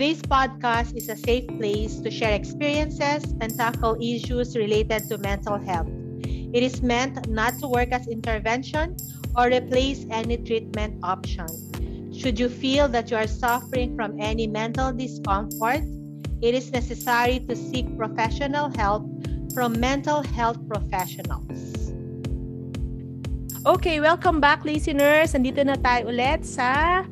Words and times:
This 0.00 0.24
podcast 0.24 0.96
is 0.96 1.12
a 1.12 1.16
safe 1.28 1.44
place 1.60 2.00
to 2.00 2.08
share 2.08 2.32
experiences 2.32 3.20
and 3.44 3.52
tackle 3.52 4.00
issues 4.00 4.56
related 4.56 5.04
to 5.12 5.20
mental 5.20 5.60
health. 5.60 5.92
It 6.24 6.64
is 6.64 6.80
meant 6.80 7.28
not 7.28 7.60
to 7.60 7.68
work 7.68 7.92
as 7.92 8.08
intervention 8.08 8.96
or 9.36 9.52
replace 9.52 10.08
any 10.08 10.40
treatment 10.40 10.96
option. 11.04 11.44
Should 12.16 12.40
you 12.40 12.48
feel 12.48 12.88
that 12.88 13.12
you 13.12 13.20
are 13.20 13.28
suffering 13.28 13.92
from 13.94 14.16
any 14.16 14.48
mental 14.48 14.88
discomfort, 14.88 15.84
it 16.40 16.56
is 16.56 16.72
necessary 16.72 17.44
to 17.44 17.52
seek 17.52 17.84
professional 18.00 18.72
help 18.80 19.04
from 19.52 19.76
mental 19.76 20.24
health 20.32 20.56
professionals. 20.64 21.92
Okay, 23.68 24.00
welcome 24.00 24.40
back 24.40 24.64
listeners. 24.64 25.36
Andito 25.36 25.60
na 25.60 25.76
tayo 25.76 26.08
ulit 26.08 26.48
sa 26.48 27.04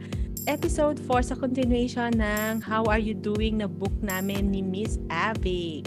episode 0.49 0.97
4 1.05 1.29
sa 1.29 1.35
continuation 1.37 2.09
ng 2.17 2.65
How 2.65 2.89
Are 2.89 2.97
You 2.97 3.13
Doing 3.13 3.61
na 3.61 3.69
book 3.69 3.93
namin 4.01 4.49
ni 4.49 4.65
Miss 4.65 4.97
Avic. 5.13 5.85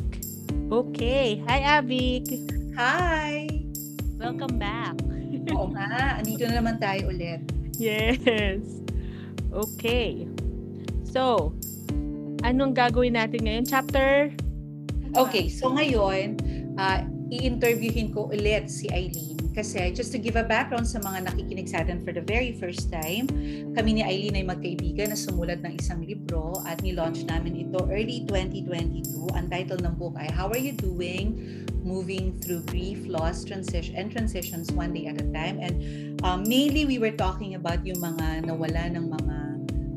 Okay, 0.70 1.42
hi 1.50 1.82
Avic! 1.82 2.30
Hi! 2.78 3.50
Welcome 4.22 4.62
back! 4.62 5.02
Oo 5.58 5.74
nga, 5.74 6.22
andito 6.22 6.46
na 6.46 6.62
naman 6.62 6.78
tayo 6.78 7.10
ulit. 7.10 7.42
Yes! 7.82 8.62
Okay. 9.50 10.30
So, 11.10 11.58
anong 12.46 12.78
gagawin 12.78 13.18
natin 13.18 13.42
ngayon? 13.50 13.66
Chapter? 13.66 14.30
Okay, 15.18 15.50
so 15.50 15.74
ngayon, 15.74 16.38
uh, 16.78 17.02
i-interviewin 17.34 18.14
ko 18.14 18.30
ulit 18.30 18.70
si 18.70 18.86
Eileen. 18.94 19.41
Kasi 19.52 19.92
just 19.92 20.16
to 20.16 20.20
give 20.20 20.40
a 20.40 20.48
background 20.48 20.88
sa 20.88 21.04
mga 21.04 21.28
nakikinig 21.28 21.68
sa 21.68 21.84
atin 21.84 22.00
for 22.00 22.16
the 22.16 22.24
very 22.24 22.56
first 22.56 22.88
time, 22.88 23.28
kami 23.76 24.00
ni 24.00 24.02
Eileen 24.04 24.40
ay 24.40 24.46
magkaibigan 24.48 25.12
na 25.12 25.18
sumulat 25.20 25.60
ng 25.60 25.76
isang 25.76 26.00
libro 26.00 26.56
at 26.64 26.80
ni-launch 26.80 27.28
namin 27.28 27.68
ito 27.68 27.84
early 27.92 28.24
2022. 28.28 29.36
Ang 29.36 29.46
title 29.52 29.80
ng 29.84 29.96
book 30.00 30.16
ay 30.16 30.32
How 30.32 30.48
Are 30.48 30.60
You 30.60 30.72
Doing? 30.72 31.36
Moving 31.82 32.38
Through 32.40 32.70
Grief, 32.70 33.04
Loss, 33.10 33.44
Transition, 33.50 33.98
and 33.98 34.14
Transitions 34.14 34.70
One 34.72 34.94
Day 34.94 35.10
at 35.10 35.20
a 35.20 35.28
Time. 35.34 35.58
And 35.60 35.76
um, 36.22 36.46
mainly 36.46 36.86
we 36.86 37.02
were 37.02 37.12
talking 37.12 37.58
about 37.58 37.84
yung 37.84 38.00
mga 38.00 38.48
nawala 38.48 38.88
ng 38.94 39.06
mga 39.10 39.36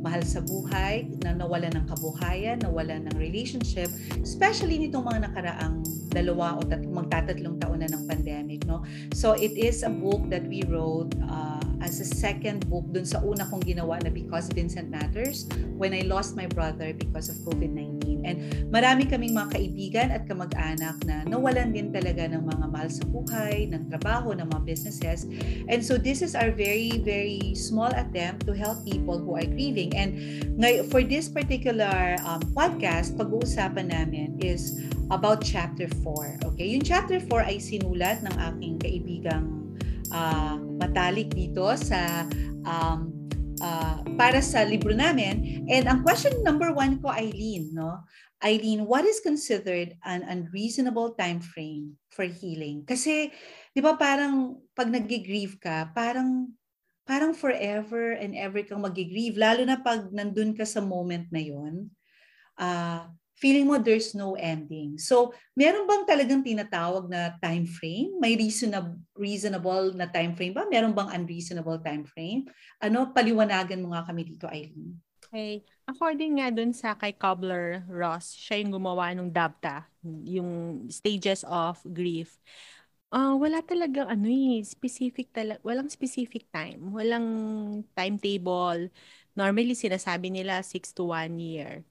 mahal 0.05 0.21
sa 0.21 0.45
buhay, 0.45 1.09
na 1.25 1.33
nawala 1.33 1.73
ng 1.73 1.89
kabuhayan, 1.89 2.61
nawala 2.61 3.01
ng 3.01 3.17
relationship, 3.17 3.89
especially 4.21 4.77
nitong 4.77 5.09
mga 5.09 5.33
nakaraang 5.33 5.81
dalawa 6.13 6.61
o 6.61 6.63
tat- 6.63 6.85
magtatatlong 6.85 7.57
taon 7.57 7.81
na 7.81 7.89
ng 7.89 8.05
pandemic. 8.05 8.69
No? 8.69 8.85
So 9.17 9.33
it 9.33 9.57
is 9.57 9.81
a 9.81 9.89
book 9.89 10.29
that 10.29 10.45
we 10.45 10.61
wrote 10.69 11.17
uh, 11.25 11.65
as 11.81 12.01
a 12.01 12.09
second 12.09 12.65
book 12.69 12.85
dun 12.93 13.05
sa 13.05 13.21
una 13.25 13.45
kong 13.49 13.65
ginawa 13.65 14.01
na 14.05 14.13
Because 14.13 14.49
Vincent 14.53 14.93
Matters 14.93 15.49
when 15.77 15.93
I 15.93 16.05
lost 16.05 16.37
my 16.37 16.49
brother 16.49 16.93
because 16.93 17.29
of 17.33 17.41
COVID-19. 17.45 17.94
And 18.25 18.69
marami 18.73 19.07
kaming 19.07 19.37
mga 19.37 19.55
kaibigan 19.55 20.09
at 20.11 20.25
kamag-anak 20.27 20.97
na 21.05 21.23
nawalan 21.29 21.71
din 21.71 21.93
talaga 21.93 22.27
ng 22.27 22.43
mga 22.43 22.65
mahal 22.73 22.91
sa 22.91 23.05
buhay, 23.07 23.71
ng 23.71 23.93
trabaho, 23.93 24.33
ng 24.33 24.49
mga 24.49 24.63
businesses. 24.65 25.29
And 25.69 25.85
so 25.85 26.01
this 26.01 26.25
is 26.25 26.35
our 26.35 26.51
very, 26.51 26.99
very 27.05 27.55
small 27.55 27.93
attempt 27.93 28.49
to 28.49 28.57
help 28.57 28.83
people 28.83 29.21
who 29.21 29.39
are 29.39 29.47
grieving. 29.47 29.95
And 29.95 30.17
for 30.91 31.05
this 31.05 31.31
particular 31.31 32.19
um, 32.27 32.43
podcast, 32.57 33.15
pag-uusapan 33.15 33.95
namin 33.95 34.41
is 34.43 34.83
about 35.13 35.45
chapter 35.45 35.87
4. 36.03 36.51
Okay, 36.55 36.67
yung 36.75 36.83
chapter 36.83 37.21
4 37.21 37.47
ay 37.47 37.57
sinulat 37.61 38.25
ng 38.25 38.35
aking 38.53 38.75
kaibigang 38.81 39.47
uh, 40.11 40.57
matalik 40.81 41.31
dito 41.33 41.65
sa 41.79 42.27
um, 42.67 43.14
uh, 43.61 44.03
para 44.17 44.41
sa 44.41 44.65
libro 44.65 44.95
namin. 44.95 45.67
And 45.71 45.87
ang 45.87 46.01
question 46.03 46.43
number 46.43 46.73
one 46.73 46.99
ko, 46.99 47.13
Eileen, 47.13 47.75
no? 47.75 48.03
Eileen, 48.45 48.85
what 48.85 49.09
is 49.09 49.25
considered 49.25 49.97
an 50.05 50.25
unreasonable 50.27 51.17
time 51.17 51.41
frame 51.41 51.97
for 52.13 52.29
healing? 52.29 52.85
Kasi, 52.85 53.33
di 53.73 53.81
ba 53.81 53.97
parang 53.97 54.61
pag 54.77 54.93
nag-grieve 54.93 55.57
ka, 55.63 55.89
parang 55.97 56.53
parang 57.05 57.37
forever 57.37 58.17
and 58.17 58.33
ever 58.33 58.65
kang 58.65 58.81
mag-grieve. 58.81 59.37
Lalo 59.37 59.65
na 59.65 59.81
pag 59.81 60.09
nandun 60.09 60.57
ka 60.57 60.65
sa 60.65 60.81
moment 60.81 61.29
na 61.29 61.41
yon, 61.41 61.89
uh, 62.57 63.09
feeling 63.35 63.67
mo 63.67 63.79
there's 63.79 64.15
no 64.15 64.39
ending. 64.39 64.97
So, 64.97 65.35
meron 65.59 65.87
bang 65.91 66.07
talagang 66.07 66.43
tinatawag 66.47 67.11
na 67.11 67.35
time 67.43 67.67
frame? 67.67 68.17
May 68.23 68.39
reasonable, 68.39 68.99
reasonable 69.19 69.93
na 69.95 70.07
time 70.09 70.39
frame 70.39 70.55
ba? 70.55 70.65
Meron 70.71 70.95
bang 70.95 71.11
unreasonable 71.13 71.83
time 71.83 72.07
frame? 72.07 72.47
Ano, 72.79 73.11
paliwanagan 73.11 73.83
mo 73.83 73.93
nga 73.93 74.07
kami 74.07 74.23
dito, 74.25 74.47
Eileen. 74.47 74.97
Okay. 75.35 75.67
According 75.85 76.41
nga 76.41 76.49
dun 76.49 76.73
sa 76.73 76.97
kay 76.97 77.13
Cobbler 77.13 77.85
Ross, 77.91 78.33
siya 78.33 78.63
yung 78.65 78.73
gumawa 78.81 79.13
ng 79.13 79.29
DABTA, 79.29 79.85
yung 80.25 80.51
stages 80.89 81.45
of 81.45 81.77
grief. 81.85 82.41
Ah, 83.13 83.37
wala 83.37 83.61
talagang 83.61 84.09
ano 84.11 84.27
eh, 84.27 84.65
specific 84.65 85.31
talaga, 85.31 85.61
walang 85.63 85.87
specific 85.93 86.49
time, 86.51 86.91
walang 86.91 87.27
timetable. 87.95 88.91
Normally 89.37 89.77
sinasabi 89.77 90.33
nila 90.35 90.63
6 90.65 90.91
to 90.97 91.11
1 91.13 91.37
year. 91.39 91.85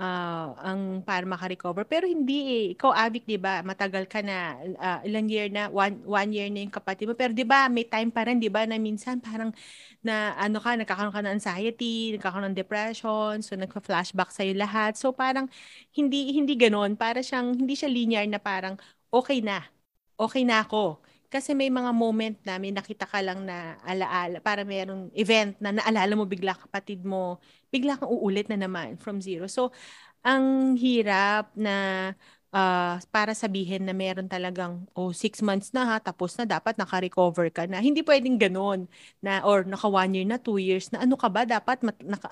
Uh, 0.00 0.56
ang 0.64 1.04
para 1.04 1.28
maka-recover. 1.28 1.84
Pero 1.84 2.08
hindi 2.08 2.36
eh. 2.48 2.64
Ikaw, 2.72 2.90
Avic, 3.04 3.28
di 3.28 3.36
ba? 3.36 3.60
Matagal 3.60 4.08
ka 4.08 4.24
na. 4.24 4.56
Uh, 4.80 5.00
ilang 5.04 5.28
year 5.28 5.52
na? 5.52 5.68
One, 5.68 6.00
one 6.08 6.30
year 6.32 6.48
na 6.48 6.64
yung 6.64 6.72
kapatid 6.72 7.04
mo. 7.04 7.12
Pero 7.12 7.36
di 7.36 7.44
ba, 7.44 7.68
may 7.68 7.84
time 7.84 8.08
pa 8.08 8.24
rin, 8.24 8.40
di 8.40 8.48
ba, 8.48 8.64
na 8.64 8.80
minsan 8.80 9.20
parang 9.20 9.52
na 10.00 10.32
ano 10.40 10.56
ka, 10.64 10.72
nagkakaroon 10.80 11.12
ka 11.12 11.20
ng 11.20 11.36
anxiety, 11.36 12.16
nagkakaroon 12.16 12.48
ng 12.52 12.58
depression, 12.60 13.44
so 13.44 13.52
nagka-flashback 13.60 14.32
sa'yo 14.32 14.56
lahat. 14.56 14.96
So 14.96 15.12
parang 15.12 15.52
hindi 15.92 16.32
hindi 16.32 16.56
ganoon. 16.56 16.96
Para 16.96 17.20
siyang, 17.20 17.52
hindi 17.60 17.76
siya 17.76 17.92
linear 17.92 18.24
na 18.24 18.40
parang 18.40 18.80
okay 19.12 19.44
na 19.44 19.60
okay 20.20 20.44
na 20.44 20.62
ako. 20.64 21.00
Kasi 21.30 21.54
may 21.54 21.70
mga 21.70 21.94
moment 21.94 22.36
na 22.42 22.58
may 22.58 22.74
nakita 22.74 23.06
ka 23.06 23.22
lang 23.22 23.46
na 23.46 23.78
alaala, 23.86 24.42
para 24.42 24.66
mayroong 24.66 25.14
event 25.14 25.54
na 25.62 25.70
naalala 25.70 26.18
mo 26.18 26.26
bigla 26.26 26.58
kapatid 26.58 27.06
mo, 27.06 27.38
bigla 27.70 27.94
kang 27.94 28.10
uulit 28.10 28.50
na 28.50 28.58
naman 28.58 28.98
from 28.98 29.22
zero. 29.22 29.46
So, 29.46 29.70
ang 30.26 30.74
hirap 30.76 31.54
na 31.54 32.10
uh, 32.50 32.98
para 33.14 33.32
sabihin 33.32 33.86
na 33.86 33.94
meron 33.94 34.26
talagang, 34.26 34.86
oh, 34.94 35.14
six 35.14 35.40
months 35.40 35.70
na 35.70 35.86
ha, 35.86 35.96
tapos 36.02 36.34
na 36.36 36.44
dapat 36.46 36.76
naka-recover 36.76 37.48
ka 37.54 37.64
na. 37.70 37.78
Hindi 37.78 38.02
pwedeng 38.02 38.36
ganun 38.36 38.90
na, 39.22 39.42
or 39.46 39.62
naka 39.64 39.86
one 39.86 40.12
year 40.14 40.26
na, 40.26 40.38
two 40.38 40.58
years 40.58 40.90
na, 40.90 41.02
ano 41.06 41.14
ka 41.14 41.30
ba, 41.30 41.46
dapat 41.46 41.82
mat, 41.86 41.96
naka, 42.02 42.28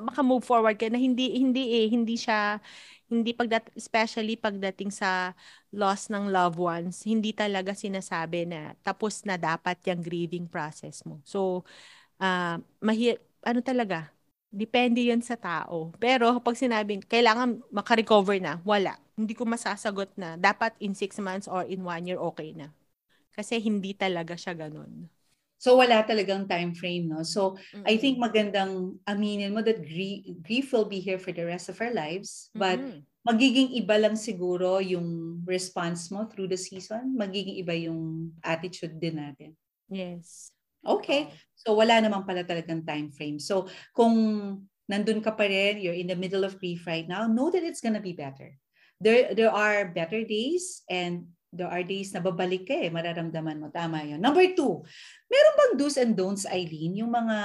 maka-move 0.00 0.46
forward 0.46 0.78
ka 0.78 0.88
na, 0.88 0.98
hindi, 0.98 1.34
hindi 1.34 1.84
eh, 1.84 1.86
hindi 1.90 2.14
siya, 2.14 2.62
hindi 3.10 3.34
pagdat 3.34 3.74
especially 3.74 4.38
pagdating 4.38 4.94
sa 4.94 5.34
loss 5.70 6.10
ng 6.10 6.30
loved 6.30 6.58
ones, 6.58 7.06
hindi 7.06 7.30
talaga 7.30 7.74
sinasabi 7.74 8.46
na 8.46 8.74
tapos 8.82 9.22
na 9.22 9.38
dapat 9.38 9.78
yung 9.86 10.02
grieving 10.02 10.46
process 10.50 11.06
mo. 11.06 11.22
So, 11.22 11.62
uh, 12.18 12.58
mahi 12.82 13.16
ano 13.46 13.60
talaga, 13.62 14.10
depende 14.50 15.00
yun 15.06 15.22
sa 15.22 15.38
tao. 15.38 15.94
Pero 15.96 16.42
pag 16.42 16.58
sinabing 16.58 17.06
kailangan 17.06 17.62
makarecover 17.70 18.36
na, 18.42 18.58
wala. 18.66 18.98
Hindi 19.14 19.32
ko 19.38 19.46
masasagot 19.46 20.10
na 20.18 20.34
dapat 20.34 20.74
in 20.82 20.92
six 20.92 21.16
months 21.22 21.46
or 21.46 21.62
in 21.64 21.86
one 21.86 22.04
year 22.04 22.18
okay 22.18 22.52
na. 22.52 22.74
Kasi 23.30 23.62
hindi 23.62 23.94
talaga 23.94 24.34
siya 24.34 24.58
ganun. 24.58 25.06
So 25.60 25.76
wala 25.76 26.00
talagang 26.08 26.48
time 26.48 26.72
frame, 26.72 27.12
no? 27.12 27.20
So 27.20 27.60
mm-hmm. 27.76 27.84
I 27.84 27.94
think 28.00 28.16
magandang 28.16 28.96
aminin 29.04 29.52
mo 29.52 29.60
that 29.60 29.84
grief, 29.84 30.24
grief 30.40 30.72
will 30.72 30.88
be 30.88 31.04
here 31.04 31.20
for 31.20 31.36
the 31.36 31.44
rest 31.44 31.68
of 31.68 31.76
our 31.84 31.92
lives, 31.92 32.48
but 32.56 32.80
mm-hmm. 32.80 33.04
Magiging 33.26 33.76
iba 33.76 34.00
lang 34.00 34.16
siguro 34.16 34.80
yung 34.80 35.40
response 35.44 36.08
mo 36.08 36.24
through 36.28 36.48
the 36.48 36.56
season, 36.56 37.12
magiging 37.16 37.60
iba 37.60 37.76
yung 37.76 38.32
attitude 38.40 38.96
din 38.96 39.20
natin. 39.20 39.50
Yes. 39.92 40.54
Okay. 40.80 41.28
So 41.60 41.76
wala 41.76 42.00
naman 42.00 42.24
pala 42.24 42.40
talagang 42.40 42.88
time 42.88 43.12
frame. 43.12 43.36
So 43.36 43.68
kung 43.92 44.16
nandun 44.88 45.20
ka 45.20 45.36
pa 45.36 45.44
rin, 45.44 45.84
you're 45.84 45.96
in 45.96 46.08
the 46.08 46.16
middle 46.16 46.42
of 46.42 46.56
grief 46.56 46.88
right 46.88 47.04
now, 47.04 47.28
know 47.28 47.52
that 47.52 47.62
it's 47.62 47.84
gonna 47.84 48.00
be 48.00 48.16
better. 48.16 48.56
There 49.00 49.36
there 49.36 49.52
are 49.52 49.92
better 49.92 50.24
days 50.24 50.84
and 50.88 51.28
there 51.52 51.68
are 51.68 51.84
days 51.84 52.14
na 52.14 52.22
babalik 52.22 52.70
ka 52.70 52.76
eh, 52.78 52.88
mararamdaman 52.88 53.60
mo. 53.60 53.68
Tama 53.68 54.06
yun. 54.06 54.22
Number 54.22 54.44
two, 54.54 54.80
meron 55.28 55.56
bang 55.58 55.74
do's 55.76 55.98
and 55.98 56.14
don'ts, 56.14 56.46
Eileen, 56.46 56.96
yung 56.96 57.10
mga 57.12 57.36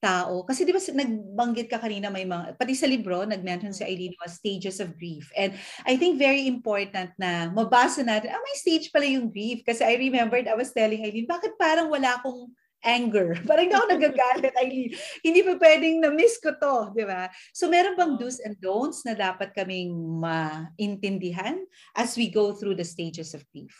tao, 0.00 0.44
kasi 0.44 0.62
di 0.62 0.72
ba 0.72 0.80
nagbanggit 0.80 1.66
ka 1.72 1.80
kanina 1.80 2.12
may 2.12 2.28
mga, 2.28 2.56
pati 2.60 2.76
sa 2.76 2.86
libro, 2.86 3.24
nag-mention 3.24 3.72
si 3.72 3.82
Eileen 3.82 4.14
was 4.20 4.36
stages 4.36 4.78
of 4.78 4.94
grief. 5.00 5.32
And 5.34 5.56
I 5.88 5.96
think 5.96 6.20
very 6.20 6.44
important 6.46 7.16
na 7.16 7.48
mabasa 7.50 8.04
natin, 8.04 8.32
ah, 8.32 8.40
may 8.40 8.56
stage 8.56 8.92
pala 8.92 9.08
yung 9.08 9.32
grief. 9.32 9.64
Kasi 9.64 9.82
I 9.82 9.96
remembered, 9.96 10.46
I 10.46 10.56
was 10.56 10.70
telling 10.70 11.00
Eileen, 11.00 11.26
bakit 11.26 11.56
parang 11.56 11.88
wala 11.88 12.20
akong 12.20 12.52
anger. 12.86 13.34
Parang 13.48 13.66
hindi 13.66 13.76
ako 13.76 13.88
nagagalit, 13.98 14.54
Eileen. 14.62 14.90
Hindi 15.24 15.40
pa 15.42 15.52
pwedeng 15.58 15.96
na-miss 16.06 16.38
ko 16.38 16.54
to, 16.54 16.94
di 16.94 17.02
ba? 17.02 17.26
So 17.50 17.66
meron 17.66 17.98
bang 17.98 18.14
do's 18.14 18.38
and 18.38 18.54
don'ts 18.62 19.02
na 19.02 19.18
dapat 19.18 19.52
kaming 19.52 19.90
maintindihan 20.22 21.58
as 21.98 22.14
we 22.14 22.30
go 22.30 22.54
through 22.54 22.78
the 22.78 22.86
stages 22.86 23.34
of 23.34 23.42
grief? 23.50 23.74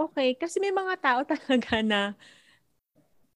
Okay, 0.00 0.32
kasi 0.40 0.56
may 0.56 0.72
mga 0.72 0.94
tao 1.04 1.20
talaga 1.36 1.84
na 1.84 2.16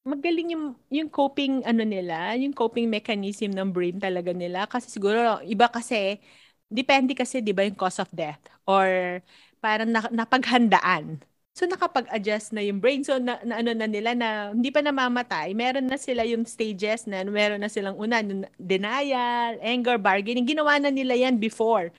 magaling 0.04 0.52
yung 0.54 0.66
yung 0.92 1.08
coping 1.08 1.64
ano 1.64 1.82
nila, 1.84 2.36
yung 2.36 2.52
coping 2.52 2.88
mechanism 2.92 3.52
ng 3.56 3.72
brain 3.72 3.96
talaga 4.00 4.30
nila 4.36 4.68
kasi 4.68 4.92
siguro 4.92 5.40
iba 5.48 5.66
kasi 5.72 6.20
depende 6.68 7.12
kasi 7.16 7.40
'di 7.40 7.52
ba 7.56 7.64
yung 7.64 7.76
cause 7.78 8.00
of 8.00 8.10
death 8.12 8.40
or 8.68 9.20
parang 9.64 9.88
na, 9.92 10.04
napaghandaan. 10.12 11.24
So 11.54 11.64
nakapag-adjust 11.70 12.50
na 12.52 12.60
yung 12.66 12.82
brain. 12.82 13.06
So 13.06 13.16
na, 13.22 13.38
na 13.46 13.62
ano 13.62 13.70
na 13.72 13.86
nila 13.86 14.12
na 14.18 14.50
hindi 14.52 14.68
pa 14.74 14.82
namamatay, 14.84 15.54
meron 15.56 15.86
na 15.86 15.96
sila 15.96 16.26
yung 16.26 16.44
stages 16.44 17.06
na 17.06 17.22
meron 17.24 17.62
na 17.62 17.70
silang 17.70 17.94
una, 17.96 18.20
denial, 18.58 19.56
anger, 19.62 19.96
bargaining. 19.96 20.44
Ginawa 20.50 20.76
na 20.82 20.90
nila 20.90 21.14
yan 21.16 21.38
before. 21.38 21.94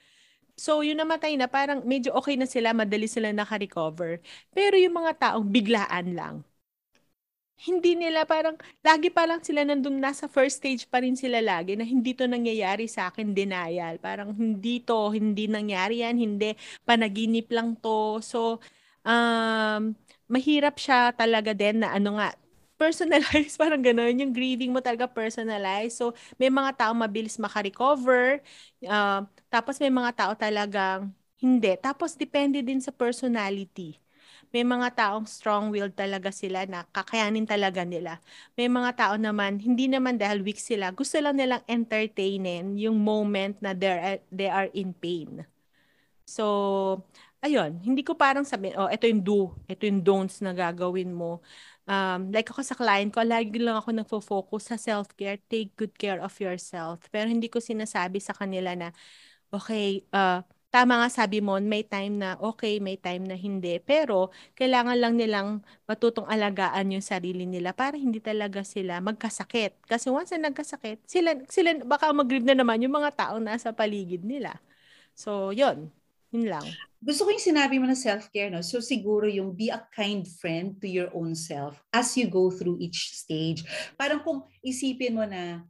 So, 0.56 0.80
yung 0.80 0.96
namatay 1.04 1.36
na, 1.36 1.48
parang 1.52 1.84
medyo 1.84 2.16
okay 2.16 2.36
na 2.40 2.48
sila, 2.48 2.72
madali 2.72 3.04
sila 3.08 3.28
naka-recover. 3.32 4.24
Pero 4.56 4.76
yung 4.80 4.96
mga 4.96 5.12
taong 5.20 5.46
biglaan 5.52 6.16
lang, 6.16 6.34
hindi 7.56 7.96
nila 7.96 8.28
parang, 8.28 8.56
lagi 8.84 9.08
pa 9.08 9.24
lang 9.24 9.40
sila 9.40 9.64
nandun, 9.64 9.96
nasa 9.96 10.28
first 10.28 10.60
stage 10.60 10.84
pa 10.88 11.00
rin 11.00 11.16
sila 11.16 11.40
lagi 11.40 11.72
na 11.72 11.88
hindi 11.88 12.12
to 12.12 12.28
nangyayari 12.28 12.84
sa 12.84 13.08
akin, 13.08 13.32
denial. 13.32 13.96
Parang 14.00 14.36
hindi 14.36 14.84
to, 14.84 15.08
hindi 15.12 15.48
nangyari 15.48 16.04
yan, 16.04 16.20
hindi, 16.20 16.52
panaginip 16.84 17.48
lang 17.48 17.74
to. 17.80 18.20
So, 18.20 18.60
um, 19.06 19.96
mahirap 20.28 20.76
siya 20.76 21.16
talaga 21.16 21.56
din 21.56 21.80
na 21.80 21.96
ano 21.96 22.20
nga, 22.20 22.36
personalized, 22.76 23.56
parang 23.62 23.80
gano'n. 23.80 24.20
Yung 24.20 24.32
grieving 24.36 24.70
mo 24.70 24.84
talaga 24.84 25.08
personalized. 25.08 25.96
So, 25.96 26.12
may 26.36 26.52
mga 26.52 26.76
tao 26.76 26.92
mabilis 26.92 27.40
makarecover. 27.40 28.44
Uh, 28.84 29.24
tapos 29.48 29.80
may 29.80 29.88
mga 29.88 30.12
tao 30.12 30.32
talagang 30.36 31.08
hindi. 31.40 31.72
Tapos, 31.80 32.12
depende 32.16 32.60
din 32.60 32.80
sa 32.84 32.92
personality. 32.92 33.96
May 34.56 34.64
mga 34.64 34.88
taong 34.96 35.28
strong-willed 35.28 35.92
talaga 35.92 36.32
sila 36.32 36.64
na 36.64 36.88
kakayanin 36.88 37.44
talaga 37.44 37.84
nila. 37.84 38.24
May 38.56 38.72
mga 38.72 38.96
tao 38.96 39.14
naman, 39.20 39.60
hindi 39.60 39.84
naman 39.84 40.16
dahil 40.16 40.40
weak 40.40 40.56
sila, 40.56 40.96
gusto 40.96 41.20
lang 41.20 41.36
nilang 41.36 41.60
entertainin 41.68 42.72
yung 42.80 42.96
moment 42.96 43.60
na 43.60 43.76
they're, 43.76 44.24
they 44.32 44.48
are 44.48 44.72
in 44.72 44.96
pain. 44.96 45.44
So, 46.24 47.04
ayun, 47.44 47.84
hindi 47.84 48.00
ko 48.00 48.16
parang 48.16 48.48
sabihin, 48.48 48.80
oh, 48.80 48.88
ito 48.88 49.04
yung 49.04 49.20
do, 49.20 49.52
ito 49.68 49.84
yung 49.84 50.00
don'ts 50.00 50.40
na 50.40 50.56
gagawin 50.56 51.12
mo. 51.12 51.44
Um, 51.84 52.32
like 52.32 52.48
ako 52.48 52.64
sa 52.64 52.72
client 52.72 53.12
ko, 53.12 53.20
lagi 53.28 53.60
lang 53.60 53.76
ako 53.76 53.92
nagfo-focus 53.92 54.72
sa 54.72 54.76
self-care, 54.80 55.36
take 55.52 55.76
good 55.76 55.92
care 56.00 56.24
of 56.24 56.32
yourself. 56.40 57.04
Pero 57.12 57.28
hindi 57.28 57.52
ko 57.52 57.60
sinasabi 57.60 58.24
sa 58.24 58.32
kanila 58.32 58.72
na, 58.72 58.88
okay, 59.52 60.00
uh, 60.16 60.40
tama 60.76 61.00
nga 61.00 61.08
sabi 61.08 61.40
mo, 61.40 61.56
may 61.56 61.80
time 61.88 62.20
na 62.20 62.36
okay, 62.36 62.76
may 62.84 63.00
time 63.00 63.24
na 63.24 63.32
hindi. 63.32 63.80
Pero 63.80 64.28
kailangan 64.52 65.00
lang 65.00 65.16
nilang 65.16 65.64
matutong 65.88 66.28
alagaan 66.28 66.92
yung 66.92 67.00
sarili 67.00 67.48
nila 67.48 67.72
para 67.72 67.96
hindi 67.96 68.20
talaga 68.20 68.60
sila 68.60 69.00
magkasakit. 69.00 69.88
Kasi 69.88 70.12
once 70.12 70.36
na 70.36 70.52
nagkasakit, 70.52 71.00
sila, 71.08 71.32
sila 71.48 71.80
baka 71.80 72.12
mag 72.12 72.28
na 72.44 72.52
naman 72.52 72.84
yung 72.84 72.92
mga 72.92 73.16
tao 73.16 73.34
nasa 73.40 73.72
paligid 73.72 74.20
nila. 74.20 74.60
So, 75.16 75.48
yun. 75.56 75.88
Yun 76.36 76.52
lang. 76.52 76.66
Gusto 77.00 77.24
ko 77.24 77.32
yung 77.32 77.48
sinabi 77.48 77.80
mo 77.80 77.86
na 77.88 77.96
self-care, 77.96 78.52
no? 78.52 78.60
So 78.60 78.82
siguro 78.84 79.30
yung 79.30 79.56
be 79.56 79.72
a 79.72 79.80
kind 79.94 80.26
friend 80.26 80.76
to 80.82 80.90
your 80.90 81.08
own 81.16 81.32
self 81.32 81.80
as 81.94 82.12
you 82.18 82.28
go 82.28 82.52
through 82.52 82.76
each 82.82 83.16
stage. 83.16 83.64
Parang 83.96 84.20
kung 84.20 84.44
isipin 84.60 85.16
mo 85.16 85.24
na 85.24 85.62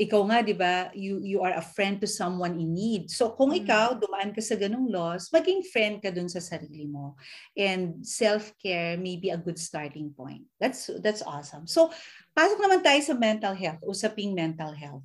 ikaw 0.00 0.24
nga 0.32 0.40
'di 0.40 0.56
ba 0.56 0.88
you 0.96 1.20
you 1.20 1.44
are 1.44 1.52
a 1.52 1.60
friend 1.60 2.00
to 2.00 2.08
someone 2.08 2.56
in 2.56 2.72
need. 2.72 3.12
So 3.12 3.36
kung 3.36 3.52
mm. 3.52 3.60
ikaw 3.60 4.00
dumaan 4.00 4.32
ka 4.32 4.40
sa 4.40 4.56
ganung 4.56 4.88
loss 4.88 5.28
maging 5.28 5.60
friend 5.68 6.00
ka 6.00 6.08
dun 6.08 6.32
sa 6.32 6.40
sarili 6.40 6.88
mo. 6.88 7.20
And 7.52 8.00
self-care 8.00 8.96
may 8.96 9.20
be 9.20 9.28
a 9.28 9.36
good 9.36 9.60
starting 9.60 10.16
point. 10.16 10.48
That's 10.56 10.88
that's 11.04 11.20
awesome. 11.20 11.68
So 11.68 11.92
pasok 12.32 12.64
naman 12.64 12.80
tayo 12.80 13.04
sa 13.04 13.12
mental 13.12 13.52
health 13.52 13.84
usaping 13.84 14.32
mental 14.32 14.72
health. 14.72 15.04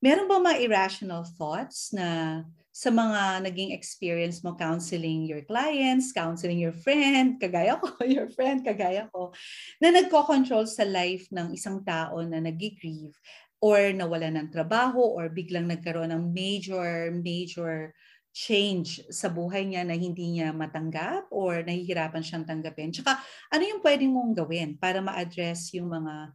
Meron 0.00 0.24
ba 0.24 0.40
mga 0.40 0.64
irrational 0.64 1.28
thoughts 1.36 1.92
na 1.92 2.40
sa 2.70 2.88
mga 2.88 3.44
naging 3.44 3.76
experience 3.76 4.40
mo 4.40 4.56
counseling 4.56 5.28
your 5.28 5.44
clients, 5.44 6.16
counseling 6.16 6.56
your 6.56 6.72
friend, 6.72 7.36
kagaya 7.42 7.76
ko, 7.76 7.92
your 8.08 8.32
friend, 8.32 8.64
kagaya 8.64 9.04
ko, 9.12 9.36
na 9.82 9.92
nagko-control 9.92 10.64
sa 10.64 10.88
life 10.88 11.28
ng 11.28 11.52
isang 11.52 11.84
tao 11.84 12.24
na 12.24 12.40
nag-grieve 12.40 13.12
or 13.60 13.92
nawala 13.92 14.32
ng 14.32 14.48
trabaho 14.48 15.20
or 15.20 15.28
biglang 15.28 15.68
nagkaroon 15.68 16.10
ng 16.10 16.32
major, 16.32 17.12
major 17.12 17.92
change 18.30 19.02
sa 19.10 19.26
buhay 19.28 19.66
niya 19.66 19.82
na 19.82 19.98
hindi 19.98 20.38
niya 20.38 20.54
matanggap 20.54 21.28
or 21.34 21.60
nahihirapan 21.66 22.22
siyang 22.24 22.46
tanggapin. 22.46 22.94
Tsaka 22.94 23.20
ano 23.52 23.62
yung 23.66 23.82
pwedeng 23.84 24.12
mong 24.14 24.32
gawin 24.32 24.78
para 24.78 25.02
ma-address 25.02 25.74
yung 25.74 25.90
mga 25.90 26.32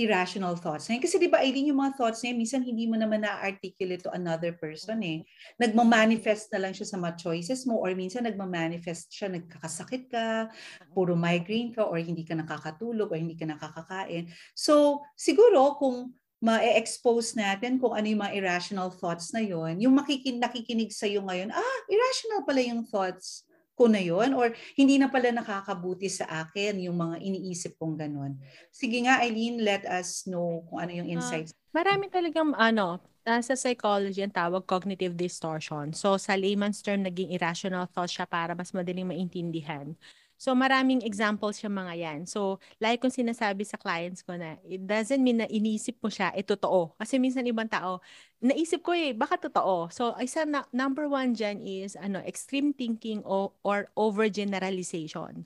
irrational 0.00 0.56
thoughts 0.56 0.88
niya. 0.88 1.02
Kasi 1.04 1.20
di 1.20 1.28
ba, 1.28 1.44
Aileen, 1.44 1.72
yung 1.72 1.80
mga 1.84 2.00
thoughts 2.00 2.24
niya, 2.24 2.32
minsan 2.32 2.64
hindi 2.64 2.88
mo 2.88 2.96
naman 2.96 3.20
na-articulate 3.20 4.00
to 4.00 4.12
another 4.16 4.56
person 4.56 4.96
eh. 5.04 5.20
Nagmamanifest 5.60 6.48
na 6.56 6.64
lang 6.64 6.72
siya 6.72 6.88
sa 6.88 6.96
mga 6.96 7.20
choices 7.20 7.68
mo 7.68 7.76
or 7.76 7.92
minsan 7.92 8.24
nagmamanifest 8.24 9.12
siya, 9.12 9.28
nagkakasakit 9.28 10.08
ka, 10.08 10.48
puro 10.96 11.12
migraine 11.12 11.76
ka 11.76 11.84
or 11.84 12.00
hindi 12.00 12.24
ka 12.24 12.32
nakakatulog 12.32 13.12
or 13.12 13.18
hindi 13.20 13.36
ka 13.36 13.44
nakakakain. 13.44 14.32
So, 14.56 15.04
siguro 15.18 15.76
kung 15.76 16.16
ma-expose 16.40 17.36
natin 17.36 17.76
kung 17.76 17.92
ano 17.92 18.08
yung 18.08 18.24
mga 18.24 18.36
irrational 18.40 18.88
thoughts 18.88 19.30
na 19.36 19.44
yon 19.44 19.76
yung 19.76 19.92
makikin 19.92 20.40
nakikinig 20.40 20.88
sa 20.88 21.04
iyo 21.04 21.20
ngayon 21.20 21.52
ah 21.52 21.78
irrational 21.86 22.42
pala 22.48 22.60
yung 22.64 22.82
thoughts 22.88 23.44
ko 23.80 23.88
na 23.88 24.00
yon 24.00 24.36
or 24.36 24.52
hindi 24.76 25.00
na 25.00 25.08
pala 25.08 25.32
nakakabuti 25.32 26.08
sa 26.08 26.28
akin 26.44 26.80
yung 26.84 27.00
mga 27.00 27.16
iniisip 27.16 27.80
kong 27.80 27.96
ganun. 27.96 28.36
Sige 28.68 29.00
nga 29.08 29.24
Eileen 29.24 29.64
let 29.64 29.88
us 29.88 30.28
know 30.28 30.60
kung 30.68 30.84
ano 30.84 30.92
yung 31.00 31.08
ah, 31.08 31.14
insights. 31.16 31.56
uh, 31.56 31.56
marami 31.72 32.12
talagang 32.12 32.52
ano 32.60 33.00
uh, 33.24 33.40
sa 33.40 33.56
psychology 33.56 34.20
ang 34.20 34.36
tawag 34.36 34.68
cognitive 34.68 35.16
distortion. 35.16 35.96
So 35.96 36.20
sa 36.20 36.36
layman's 36.36 36.84
term 36.84 37.08
naging 37.08 37.32
irrational 37.32 37.88
thoughts 37.88 38.20
siya 38.20 38.28
para 38.28 38.52
mas 38.52 38.68
madaling 38.76 39.08
maintindihan 39.08 39.96
So 40.40 40.56
maraming 40.56 41.04
examples 41.04 41.60
yung 41.60 41.76
mga 41.76 41.94
yan. 42.00 42.20
So 42.24 42.56
like 42.80 43.04
kung 43.04 43.12
sinasabi 43.12 43.60
sa 43.68 43.76
clients 43.76 44.24
ko 44.24 44.40
na 44.40 44.56
it 44.64 44.88
doesn't 44.88 45.20
mean 45.20 45.44
na 45.44 45.48
inisip 45.52 46.00
mo 46.00 46.08
siya, 46.08 46.32
eh 46.32 46.40
totoo. 46.40 46.96
Kasi 46.96 47.20
minsan 47.20 47.44
ibang 47.44 47.68
tao, 47.68 48.00
naisip 48.40 48.80
ko 48.80 48.96
eh, 48.96 49.12
baka 49.12 49.36
totoo. 49.36 49.92
So 49.92 50.16
isa 50.16 50.48
na, 50.48 50.64
number 50.72 51.04
one 51.12 51.36
dyan 51.36 51.60
is 51.60 51.92
ano, 52.00 52.24
extreme 52.24 52.72
thinking 52.72 53.20
o, 53.28 53.52
or 53.60 53.92
overgeneralization. 54.00 55.44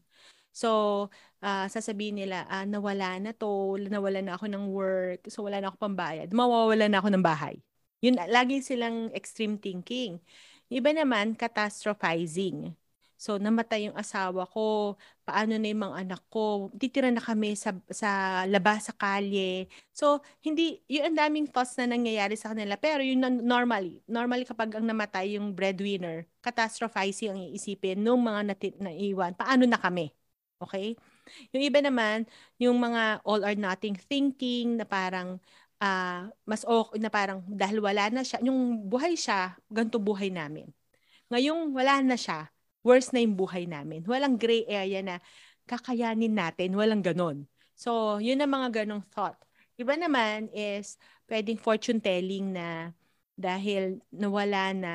So, 0.55 1.11
uh, 1.43 1.67
sasabihin 1.67 2.14
nila, 2.23 2.46
ah, 2.46 2.62
nawala 2.62 3.19
na 3.19 3.35
to, 3.35 3.75
nawala 3.91 4.23
na 4.23 4.38
ako 4.38 4.46
ng 4.46 4.64
work, 4.70 5.20
so 5.26 5.43
wala 5.43 5.58
na 5.58 5.67
ako 5.75 5.82
pambayad, 5.82 6.31
mawawala 6.31 6.87
na 6.87 7.02
ako 7.02 7.11
ng 7.11 7.25
bahay. 7.26 7.58
Yun, 7.99 8.14
lagi 8.31 8.62
silang 8.62 9.11
extreme 9.11 9.58
thinking. 9.58 10.22
Iba 10.70 10.94
naman, 10.94 11.34
catastrophizing. 11.34 12.70
So, 13.14 13.38
namatay 13.38 13.88
yung 13.90 13.96
asawa 13.96 14.44
ko, 14.50 14.94
paano 15.24 15.56
na 15.56 15.66
yung 15.70 15.82
mga 15.86 15.96
anak 16.04 16.22
ko, 16.28 16.68
titira 16.76 17.08
na 17.08 17.22
kami 17.22 17.54
sa, 17.56 17.72
sa 17.88 18.42
labas, 18.44 18.90
sa 18.90 18.94
kalye. 18.94 19.70
So, 19.94 20.20
hindi, 20.44 20.82
yun 20.90 21.14
ang 21.14 21.16
daming 21.18 21.46
thoughts 21.48 21.78
na 21.78 21.88
nangyayari 21.88 22.34
sa 22.36 22.52
kanila. 22.52 22.74
Pero 22.76 23.00
yun 23.00 23.22
normally, 23.22 24.02
normally 24.10 24.44
kapag 24.44 24.76
ang 24.76 24.86
namatay 24.86 25.38
yung 25.38 25.54
breadwinner, 25.54 26.26
catastrophizing 26.44 27.30
ang 27.32 27.40
iisipin 27.54 28.02
nung 28.02 28.20
mga 28.22 28.40
nati- 28.54 28.78
naiwan, 28.82 29.32
paano 29.38 29.64
na 29.64 29.78
kami? 29.78 30.10
Okay? 30.60 30.94
Yung 31.56 31.62
iba 31.64 31.80
naman, 31.80 32.28
yung 32.60 32.76
mga 32.78 33.24
all 33.24 33.42
or 33.42 33.54
nothing 33.56 33.96
thinking 33.96 34.76
na 34.76 34.84
parang 34.84 35.40
uh, 35.80 36.28
mas 36.48 36.62
okay 36.64 36.98
na 37.00 37.10
parang 37.12 37.42
dahil 37.48 37.80
wala 37.82 38.08
na 38.12 38.22
siya, 38.22 38.40
yung 38.44 38.88
buhay 38.88 39.16
siya, 39.18 39.56
ganito 39.68 39.98
buhay 40.00 40.30
namin. 40.32 40.68
Ngayong 41.32 41.72
wala 41.74 42.00
na 42.04 42.16
siya, 42.20 42.48
worse 42.84 43.10
na 43.10 43.24
yung 43.24 43.34
buhay 43.34 43.64
namin. 43.64 44.05
Walang 44.05 44.36
gray 44.36 44.69
area 44.69 45.00
na 45.00 45.17
kakayanin 45.64 46.36
natin, 46.36 46.76
walang 46.76 47.00
ganon. 47.00 47.48
So, 47.74 48.20
yun 48.20 48.38
ang 48.44 48.53
mga 48.53 48.84
ganong 48.84 49.03
thought. 49.10 49.41
Iba 49.74 49.98
naman 49.98 50.53
is 50.55 51.00
pwedeng 51.26 51.58
fortune 51.58 51.98
telling 51.98 52.55
na 52.55 52.94
dahil 53.34 53.98
nawala 54.14 54.70
na 54.70 54.94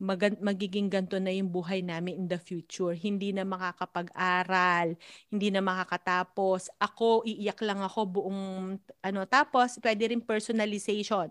mag- 0.00 0.42
magiging 0.42 0.90
ganto 0.90 1.18
na 1.22 1.30
yung 1.30 1.46
buhay 1.52 1.84
namin 1.84 2.24
in 2.24 2.26
the 2.26 2.40
future. 2.40 2.94
Hindi 2.96 3.30
na 3.30 3.46
makakapag-aral, 3.46 4.98
hindi 5.30 5.48
na 5.54 5.62
makakatapos. 5.62 6.74
Ako, 6.82 7.22
iiyak 7.22 7.60
lang 7.62 7.78
ako 7.84 8.00
buong 8.08 8.42
ano. 9.04 9.20
Tapos, 9.30 9.78
pwede 9.78 10.10
rin 10.10 10.22
personalization 10.24 11.30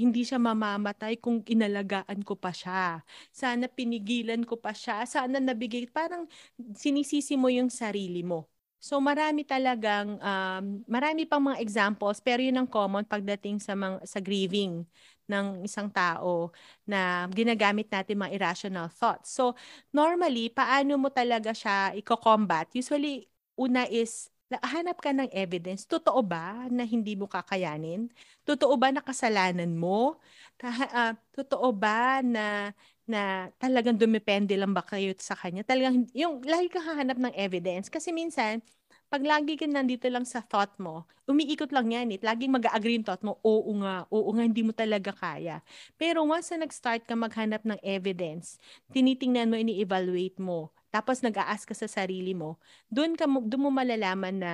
hindi 0.00 0.24
siya 0.24 0.40
mamamatay 0.40 1.20
kung 1.20 1.44
inalagaan 1.44 2.24
ko 2.24 2.34
pa 2.40 2.50
siya. 2.56 3.04
Sana 3.28 3.68
pinigilan 3.68 4.42
ko 4.48 4.56
pa 4.56 4.72
siya. 4.72 5.04
Sana 5.04 5.36
nabigay. 5.36 5.84
Parang 5.92 6.24
sinisisi 6.72 7.36
mo 7.36 7.52
yung 7.52 7.68
sarili 7.68 8.24
mo. 8.24 8.48
So 8.80 8.96
marami 8.96 9.44
talagang 9.44 10.16
um, 10.16 10.64
marami 10.88 11.28
pang 11.28 11.44
mga 11.44 11.60
examples 11.60 12.16
pero 12.24 12.40
yun 12.40 12.56
ang 12.56 12.64
common 12.64 13.04
pagdating 13.04 13.60
sa 13.60 13.76
mga, 13.76 14.00
sa 14.08 14.24
grieving 14.24 14.88
ng 15.28 15.68
isang 15.68 15.92
tao 15.92 16.48
na 16.88 17.28
ginagamit 17.28 17.92
natin 17.92 18.16
mga 18.16 18.40
irrational 18.40 18.88
thoughts. 18.88 19.36
So 19.36 19.52
normally 19.92 20.48
paano 20.48 20.96
mo 20.96 21.12
talaga 21.12 21.52
siya 21.52 21.92
i-combat? 21.92 22.72
Usually 22.72 23.28
una 23.52 23.84
is 23.84 24.32
hanap 24.58 24.98
ka 24.98 25.14
ng 25.14 25.30
evidence. 25.30 25.86
Totoo 25.86 26.18
ba 26.26 26.66
na 26.66 26.82
hindi 26.82 27.14
mo 27.14 27.30
kakayanin? 27.30 28.10
Totoo 28.42 28.74
ba 28.74 28.90
na 28.90 28.98
kasalanan 28.98 29.70
mo? 29.78 30.18
Ta- 30.58 30.90
uh, 30.90 31.12
totoo 31.30 31.70
ba 31.70 32.18
na 32.24 32.74
na 33.06 33.50
talagang 33.58 33.98
dumepende 33.98 34.54
lang 34.58 34.74
ba 34.74 34.82
kayo 34.82 35.14
sa 35.18 35.38
kanya? 35.38 35.62
Talagang 35.62 36.06
yung 36.14 36.42
lagi 36.46 36.66
kang 36.70 36.86
hahanap 36.86 37.18
ng 37.18 37.34
evidence 37.38 37.86
kasi 37.90 38.10
minsan 38.14 38.62
pag 39.10 39.26
lagi 39.26 39.58
ka 39.58 39.66
nandito 39.66 40.06
lang 40.06 40.22
sa 40.22 40.38
thought 40.38 40.70
mo, 40.78 41.02
umiikot 41.26 41.74
lang 41.74 41.90
yan 41.90 42.14
eh. 42.14 42.18
Laging 42.22 42.54
mag-agree 42.54 42.94
yung 42.94 43.02
thought 43.02 43.26
mo, 43.26 43.42
oo 43.42 43.70
nga, 43.82 44.06
oo 44.06 44.30
nga, 44.30 44.46
hindi 44.46 44.62
mo 44.62 44.70
talaga 44.70 45.10
kaya. 45.10 45.66
Pero 45.98 46.22
once 46.22 46.54
na 46.54 46.62
nag-start 46.62 47.02
ka 47.10 47.18
maghanap 47.18 47.66
ng 47.66 47.78
evidence, 47.82 48.62
tinitingnan 48.94 49.50
mo, 49.50 49.58
ini-evaluate 49.58 50.38
mo, 50.38 50.70
tapos 50.90 51.22
nag-aas 51.22 51.66
ka 51.66 51.74
sa 51.74 51.86
sarili 51.90 52.34
mo, 52.34 52.58
doon, 52.90 53.14
ka, 53.14 53.26
doon 53.26 53.62
mo 53.62 53.70
malalaman 53.70 54.36
na, 54.38 54.52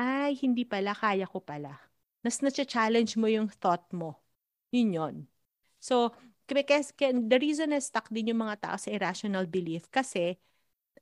ay, 0.00 0.36
hindi 0.40 0.64
pala, 0.64 0.92
kaya 0.96 1.28
ko 1.28 1.40
pala. 1.40 1.80
Nas 2.24 2.40
na-challenge 2.40 3.18
mo 3.18 3.28
yung 3.28 3.48
thought 3.50 3.88
mo. 3.92 4.20
Yun 4.72 4.90
yun. 4.96 5.14
So, 5.82 6.14
the 6.48 7.38
reason 7.40 7.72
na 7.72 7.80
stuck 7.80 8.08
din 8.12 8.30
yung 8.34 8.44
mga 8.44 8.68
tao 8.68 8.76
sa 8.76 8.92
irrational 8.92 9.48
belief 9.48 9.88
kasi 9.88 10.36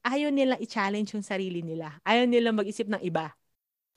ayaw 0.07 0.31
nilang 0.31 0.61
i-challenge 0.63 1.13
yung 1.17 1.27
sarili 1.27 1.61
nila. 1.61 1.99
Ayaw 2.07 2.25
nilang 2.25 2.57
mag-isip 2.57 2.87
ng 2.89 3.03
iba. 3.03 3.35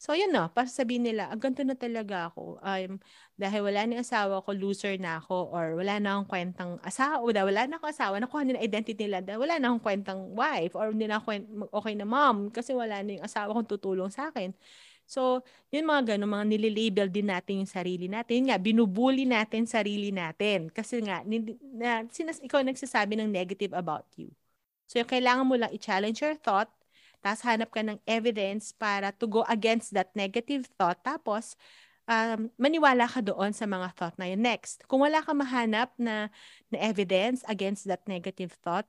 So, 0.03 0.11
yun 0.11 0.35
na. 0.35 0.51
Para 0.51 0.67
sabihin 0.67 1.07
nila, 1.07 1.31
ah, 1.31 1.39
ganito 1.39 1.63
na 1.63 1.79
talaga 1.79 2.27
ako. 2.27 2.59
Um, 2.59 2.99
dahil 3.39 3.63
wala 3.63 3.87
na 3.87 4.03
asawa 4.03 4.43
ko, 4.43 4.51
loser 4.51 4.99
na 4.99 5.23
ako, 5.23 5.47
or 5.55 5.79
wala 5.79 5.95
na 6.03 6.19
akong 6.19 6.27
kwentang 6.27 6.75
asawa, 6.83 7.23
wala 7.23 7.63
na 7.71 7.79
akong 7.79 7.87
asawa, 7.95 8.19
nakuha 8.19 8.43
nila 8.43 8.59
identity 8.59 9.07
nila, 9.07 9.23
dahil 9.23 9.39
wala 9.39 9.55
na 9.63 9.71
akong 9.71 9.83
kwentang 9.87 10.19
wife, 10.35 10.75
or 10.75 10.91
hindi 10.91 11.07
na 11.07 11.23
ako 11.23 11.39
okay 11.71 11.95
na 11.95 12.03
mom, 12.03 12.51
kasi 12.51 12.75
wala 12.75 12.99
na 12.99 13.15
yung 13.15 13.23
asawa 13.23 13.55
kong 13.55 13.63
tutulong 13.71 14.11
sa 14.11 14.27
akin. 14.27 14.51
So, 15.07 15.39
yun 15.71 15.87
mga 15.87 16.19
ganun, 16.19 16.35
mga 16.35 16.45
nililabel 16.51 17.07
din 17.07 17.31
natin 17.31 17.63
yung 17.63 17.71
sarili 17.71 18.11
natin. 18.11 18.43
Yun 18.43 18.47
nga, 18.51 18.59
binubuli 18.59 19.23
natin 19.23 19.63
sarili 19.63 20.11
natin. 20.11 20.67
Kasi 20.67 20.99
nga, 20.99 21.23
na, 21.79 22.03
sinas, 22.11 22.43
ikaw 22.43 22.59
nagsasabi 22.59 23.15
ng 23.23 23.31
negative 23.31 23.71
about 23.71 24.07
you. 24.19 24.35
So, 24.91 24.99
yung 24.99 25.07
kailangan 25.07 25.47
mo 25.47 25.55
lang 25.55 25.71
i-challenge 25.71 26.19
your 26.19 26.35
thought, 26.35 26.67
tapos 27.23 27.41
hanap 27.47 27.71
ka 27.71 27.81
ng 27.81 27.97
evidence 28.03 28.75
para 28.75 29.15
to 29.15 29.25
go 29.25 29.47
against 29.47 29.95
that 29.95 30.11
negative 30.13 30.67
thought. 30.75 30.99
Tapos, 31.07 31.55
um, 32.07 32.51
maniwala 32.59 33.07
ka 33.07 33.23
doon 33.23 33.55
sa 33.55 33.63
mga 33.63 33.95
thought 33.95 34.15
na 34.19 34.27
yun. 34.27 34.43
Next, 34.43 34.83
kung 34.91 35.03
wala 35.03 35.23
ka 35.23 35.31
mahanap 35.31 35.95
na, 35.95 36.27
na 36.67 36.77
evidence 36.83 37.41
against 37.47 37.87
that 37.87 38.03
negative 38.07 38.55
thought, 38.59 38.87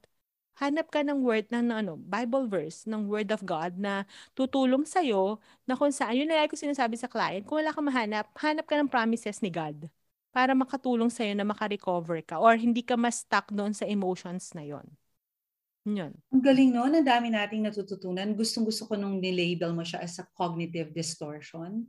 hanap 0.59 0.91
ka 0.91 1.03
ng 1.03 1.23
word 1.23 1.51
ng 1.51 1.71
ano, 1.71 1.99
Bible 1.99 2.47
verse, 2.47 2.87
ng 2.87 3.11
word 3.11 3.31
of 3.35 3.43
God 3.43 3.75
na 3.79 4.07
tutulong 4.39 4.87
sa 4.87 5.03
iyo 5.03 5.43
na 5.67 5.75
kung 5.75 5.91
saan, 5.91 6.15
yun 6.15 6.31
na 6.31 6.47
ko 6.47 6.55
sinasabi 6.55 6.95
sa 6.95 7.11
client, 7.11 7.43
kung 7.47 7.59
wala 7.63 7.75
ka 7.75 7.83
mahanap, 7.83 8.27
hanap 8.39 8.67
ka 8.67 8.75
ng 8.79 8.91
promises 8.91 9.43
ni 9.43 9.51
God 9.51 9.91
para 10.35 10.55
makatulong 10.55 11.11
sa 11.11 11.27
iyo 11.27 11.35
na 11.39 11.47
makarecover 11.47 12.23
ka 12.23 12.39
or 12.39 12.55
hindi 12.59 12.83
ka 12.83 12.95
mas 12.99 13.23
stuck 13.23 13.51
doon 13.51 13.75
sa 13.75 13.87
emotions 13.87 14.55
na 14.55 14.67
yon. 14.67 14.87
Yun. 15.85 16.17
Ang 16.33 16.41
galing 16.41 16.73
no, 16.73 16.89
ang 16.89 17.05
dami 17.05 17.29
nating 17.29 17.69
natututunan. 17.69 18.33
Gustong-gusto 18.33 18.89
ko 18.89 18.97
nung 18.97 19.21
nilabel 19.21 19.77
mo 19.77 19.85
siya 19.85 20.01
as 20.01 20.17
a 20.17 20.25
cognitive 20.33 20.97
distortion. 20.97 21.85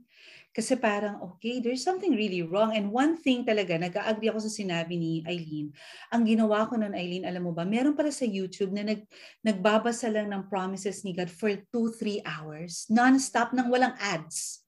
Kasi 0.52 0.76
parang, 0.76 1.24
okay, 1.24 1.64
there's 1.64 1.80
something 1.80 2.12
really 2.12 2.44
wrong. 2.44 2.76
And 2.76 2.92
one 2.92 3.16
thing 3.16 3.48
talaga, 3.48 3.80
nag-agree 3.80 4.28
ako 4.28 4.44
sa 4.44 4.52
sinabi 4.52 5.00
ni 5.00 5.12
Eileen. 5.24 5.72
Ang 6.12 6.28
ginawa 6.28 6.68
ko 6.68 6.76
nun, 6.76 6.92
Eileen, 6.92 7.24
alam 7.24 7.48
mo 7.48 7.56
ba, 7.56 7.64
meron 7.64 7.96
pala 7.96 8.12
sa 8.12 8.28
YouTube 8.28 8.76
na 8.76 8.84
nag, 8.84 9.00
nagbabasa 9.40 10.12
lang 10.12 10.28
ng 10.28 10.44
promises 10.52 11.00
ni 11.00 11.16
God 11.16 11.32
for 11.32 11.56
2-3 11.72 12.20
hours, 12.28 12.84
non-stop 12.92 13.56
nang 13.56 13.72
walang 13.72 13.96
ads. 13.96 14.65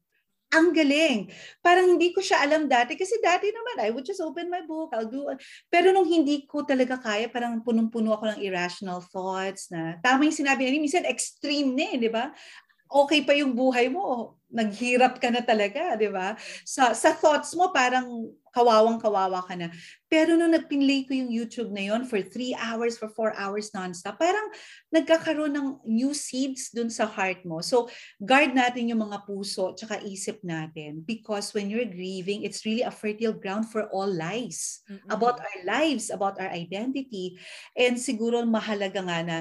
Ang 0.48 0.72
galing. 0.72 1.28
Parang 1.60 1.84
hindi 1.92 2.08
ko 2.08 2.24
siya 2.24 2.40
alam 2.40 2.64
dati 2.72 2.96
kasi 2.96 3.20
dati 3.20 3.52
naman 3.52 3.84
I 3.84 3.92
would 3.92 4.08
just 4.08 4.24
open 4.24 4.48
my 4.48 4.64
book, 4.64 4.88
I'll 4.96 5.04
do 5.04 5.28
Pero 5.68 5.92
nung 5.92 6.08
hindi 6.08 6.48
ko 6.48 6.64
talaga 6.64 6.96
kaya, 6.96 7.28
parang 7.28 7.60
punong-puno 7.60 8.16
ako 8.16 8.32
ng 8.32 8.40
irrational 8.40 9.04
thoughts 9.04 9.68
na 9.68 10.00
tama 10.00 10.24
yung 10.24 10.32
sinabi 10.32 10.64
niya, 10.64 10.80
minsan 10.80 11.04
extreme 11.04 11.76
na 11.76 11.92
eh, 11.92 11.96
di 12.00 12.08
ba? 12.08 12.32
Okay 12.88 13.20
pa 13.22 13.36
yung 13.36 13.52
buhay 13.52 13.92
mo, 13.92 14.34
naghirap 14.48 15.20
ka 15.20 15.28
na 15.28 15.44
talaga, 15.44 15.92
di 16.00 16.08
ba? 16.08 16.32
Sa, 16.64 16.96
sa 16.96 17.12
thoughts 17.12 17.52
mo, 17.52 17.68
parang 17.68 18.32
kawawang-kawawa 18.48 19.44
ka 19.44 19.54
na. 19.54 19.68
Pero 20.08 20.34
nung 20.34 20.56
nagpinlay 20.56 21.04
ko 21.04 21.12
yung 21.12 21.28
YouTube 21.28 21.68
na 21.68 21.84
yon 21.84 22.08
for 22.08 22.18
three 22.24 22.56
hours, 22.56 22.96
for 22.96 23.12
four 23.12 23.36
hours 23.36 23.68
nonstop, 23.76 24.16
parang 24.16 24.48
nagkakaroon 24.88 25.52
ng 25.52 25.68
new 25.84 26.16
seeds 26.16 26.72
dun 26.72 26.88
sa 26.88 27.04
heart 27.04 27.44
mo. 27.44 27.60
So, 27.60 27.92
guard 28.16 28.56
natin 28.56 28.88
yung 28.88 29.04
mga 29.04 29.28
puso 29.28 29.76
tsaka 29.76 30.00
isip 30.00 30.40
natin 30.40 31.04
because 31.04 31.52
when 31.52 31.68
you're 31.68 31.86
grieving, 31.86 32.42
it's 32.42 32.64
really 32.64 32.88
a 32.88 32.90
fertile 32.90 33.36
ground 33.36 33.68
for 33.68 33.84
all 33.92 34.08
lies 34.08 34.80
mm-hmm. 34.88 35.12
about 35.12 35.44
our 35.44 35.58
lives, 35.68 36.08
about 36.08 36.40
our 36.40 36.48
identity. 36.48 37.36
And 37.76 38.00
siguro 38.00 38.48
mahalaga 38.48 39.04
nga 39.04 39.20
na 39.20 39.38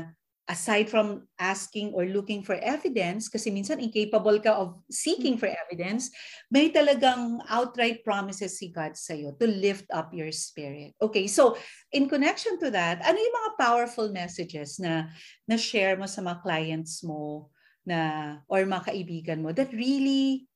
aside 0.47 0.87
from 0.87 1.27
asking 1.37 1.91
or 1.91 2.07
looking 2.07 2.39
for 2.39 2.55
evidence, 2.63 3.27
kasi 3.27 3.51
minsan 3.51 3.83
incapable 3.83 4.39
ka 4.39 4.55
of 4.55 4.79
seeking 4.87 5.35
for 5.35 5.51
evidence, 5.51 6.07
may 6.47 6.71
talagang 6.71 7.43
outright 7.51 7.99
promises 8.07 8.55
si 8.55 8.71
God 8.71 8.95
sa 8.95 9.11
iyo 9.11 9.35
to 9.35 9.45
lift 9.45 9.83
up 9.91 10.15
your 10.15 10.31
spirit. 10.31 10.95
Okay, 11.03 11.27
so 11.27 11.59
in 11.91 12.07
connection 12.07 12.55
to 12.63 12.71
that, 12.71 13.03
ano 13.03 13.19
yung 13.19 13.37
mga 13.43 13.51
powerful 13.59 14.07
messages 14.07 14.79
na 14.79 15.11
na-share 15.51 15.99
mo 15.99 16.07
sa 16.07 16.23
mga 16.23 16.39
clients 16.39 17.03
mo 17.03 17.51
na 17.83 18.39
or 18.47 18.63
mga 18.63 18.95
kaibigan 18.95 19.43
mo 19.43 19.51
that 19.51 19.71
really 19.75 20.47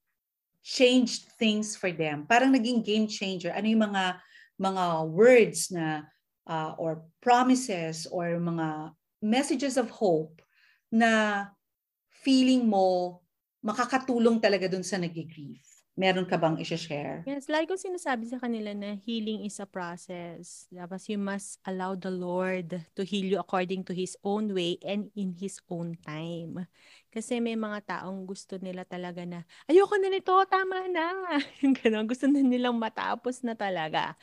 changed 0.63 1.36
things 1.36 1.75
for 1.75 1.91
them? 1.91 2.24
Parang 2.24 2.55
naging 2.55 2.79
game 2.79 3.12
changer. 3.12 3.51
Ano 3.51 3.67
yung 3.67 3.91
mga 3.91 4.24
mga 4.55 4.86
words 5.12 5.67
na 5.74 6.07
uh, 6.48 6.79
or 6.79 7.03
promises 7.19 8.07
or 8.07 8.39
mga 8.39 8.95
messages 9.22 9.78
of 9.78 9.88
hope 9.94 10.42
na 10.92 11.46
feeling 12.25 12.66
mo 12.68 13.22
makakatulong 13.62 14.42
talaga 14.42 14.66
dun 14.68 14.84
sa 14.84 14.98
nag-grieve? 14.98 15.62
Meron 15.94 16.25
ka 16.25 16.36
bang 16.36 16.58
i-share? 16.58 17.22
Yes, 17.22 17.46
like 17.46 17.70
ko 17.70 17.78
sinasabi 17.78 18.25
sa 18.25 18.42
kanila 18.42 18.74
na 18.74 18.98
healing 18.98 19.46
is 19.46 19.62
a 19.62 19.70
process. 19.70 20.66
Tapos 20.74 21.06
you 21.06 21.22
must 21.22 21.62
allow 21.70 21.94
the 21.94 22.10
Lord 22.10 22.82
to 22.98 23.01
heal 23.06 23.30
you 23.30 23.38
according 23.38 23.86
to 23.86 23.94
His 23.94 24.18
own 24.25 24.50
way 24.58 24.82
and 24.82 25.13
in 25.13 25.38
His 25.38 25.62
own 25.70 25.94
time. 26.01 26.66
Kasi 27.13 27.38
may 27.38 27.54
mga 27.54 27.86
taong 27.86 28.25
gusto 28.25 28.58
nila 28.58 28.90
talaga 28.90 29.22
na, 29.22 29.46
ayoko 29.70 30.01
na 30.01 30.10
nito, 30.10 30.34
tama 30.50 30.90
na. 30.90 31.38
Yung 31.62 31.78
ganun, 31.84 32.10
gusto 32.10 32.25
na 32.25 32.42
nilang 32.42 32.82
matapos 32.82 33.46
na 33.46 33.54
talaga. 33.54 34.18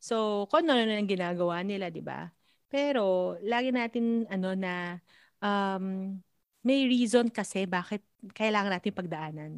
So, 0.00 0.46
kung 0.48 0.64
ano 0.70 0.88
na 0.88 1.04
ginagawa 1.04 1.60
nila, 1.66 1.92
di 1.92 2.00
ba? 2.00 2.32
Pero 2.68 3.36
lagi 3.44 3.72
natin 3.72 4.28
ano 4.28 4.52
na 4.52 5.00
um, 5.40 6.16
may 6.64 6.84
reason 6.84 7.32
kasi 7.32 7.64
bakit 7.64 8.04
kailangan 8.36 8.72
natin 8.76 8.92
pagdaanan. 8.92 9.52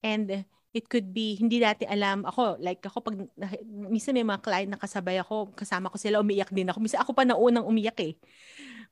And 0.00 0.48
it 0.72 0.86
could 0.86 1.10
be, 1.10 1.34
hindi 1.36 1.58
natin 1.60 1.90
alam, 1.90 2.22
ako, 2.22 2.56
like 2.62 2.80
ako, 2.86 3.02
pag, 3.02 3.16
minsan 3.66 4.14
may 4.14 4.24
mga 4.24 4.40
client 4.40 4.70
na 4.70 4.80
kasabay 4.80 5.18
ako, 5.18 5.50
kasama 5.52 5.90
ko 5.90 5.98
sila, 5.98 6.22
umiyak 6.22 6.48
din 6.54 6.70
ako. 6.70 6.78
Minsan 6.78 7.02
ako 7.02 7.12
pa 7.12 7.26
na 7.26 7.34
unang 7.34 7.66
umiyak 7.66 7.98
eh. 8.00 8.14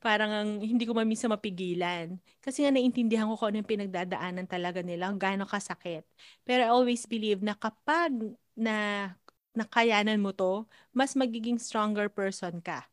Parang 0.02 0.30
ang, 0.30 0.50
hindi 0.60 0.84
ko 0.84 0.92
mamisa 0.94 1.30
mapigilan. 1.30 2.18
Kasi 2.42 2.66
nga 2.66 2.74
naiintindihan 2.74 3.30
ko 3.30 3.38
kung 3.38 3.54
ano 3.54 3.62
yung 3.62 3.70
pinagdadaanan 3.70 4.46
talaga 4.50 4.82
nila, 4.82 5.14
gaano 5.14 5.46
kasakit. 5.46 6.02
Pero 6.42 6.66
I 6.66 6.70
always 6.70 7.06
believe 7.06 7.40
na 7.46 7.54
kapag 7.54 8.12
na 8.58 9.08
nakayanan 9.54 10.18
mo 10.18 10.34
to, 10.34 10.66
mas 10.94 11.14
magiging 11.14 11.58
stronger 11.62 12.10
person 12.10 12.58
ka. 12.62 12.86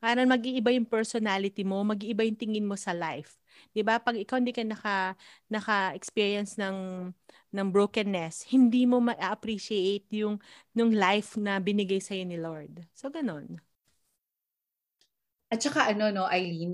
Parang 0.00 0.26
mag-iiba 0.26 0.72
yung 0.72 0.88
personality 0.88 1.62
mo, 1.62 1.84
mag-iiba 1.84 2.24
yung 2.24 2.38
tingin 2.40 2.64
mo 2.64 2.74
sa 2.74 2.96
life. 2.96 3.36
'Di 3.76 3.84
ba? 3.84 4.00
Pag 4.00 4.16
ikaw 4.16 4.40
hindi 4.40 4.56
ka 4.56 4.64
naka 4.64 5.14
naka-experience 5.52 6.56
ng 6.56 7.10
ng 7.52 7.68
brokenness, 7.68 8.48
hindi 8.48 8.88
mo 8.88 8.98
ma-appreciate 9.04 10.08
yung 10.16 10.40
nung 10.72 10.90
life 10.94 11.36
na 11.36 11.60
binigay 11.60 12.00
sa 12.00 12.16
ni 12.16 12.40
Lord. 12.40 12.88
So 12.96 13.12
ganun. 13.12 13.60
At 15.50 15.58
saka 15.66 15.90
ano 15.90 16.14
no, 16.14 16.30
Eileen, 16.30 16.70